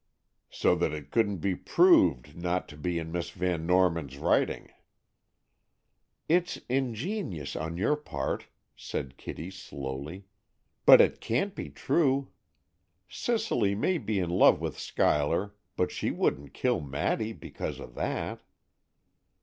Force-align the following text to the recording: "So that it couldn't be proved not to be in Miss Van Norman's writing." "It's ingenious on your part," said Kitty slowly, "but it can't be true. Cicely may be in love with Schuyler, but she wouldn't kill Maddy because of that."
"So 0.49 0.73
that 0.77 0.93
it 0.93 1.11
couldn't 1.11 1.37
be 1.45 1.55
proved 1.55 2.35
not 2.35 2.67
to 2.69 2.75
be 2.75 2.97
in 2.97 3.11
Miss 3.11 3.29
Van 3.29 3.67
Norman's 3.67 4.17
writing." 4.17 4.71
"It's 6.27 6.59
ingenious 6.67 7.55
on 7.55 7.77
your 7.77 7.95
part," 7.95 8.47
said 8.75 9.15
Kitty 9.17 9.51
slowly, 9.51 10.25
"but 10.87 11.01
it 11.01 11.21
can't 11.21 11.53
be 11.53 11.69
true. 11.69 12.31
Cicely 13.07 13.75
may 13.75 13.99
be 13.99 14.17
in 14.17 14.31
love 14.31 14.59
with 14.59 14.79
Schuyler, 14.79 15.53
but 15.75 15.91
she 15.91 16.09
wouldn't 16.09 16.55
kill 16.55 16.79
Maddy 16.81 17.31
because 17.31 17.79
of 17.79 17.93
that." 17.93 18.41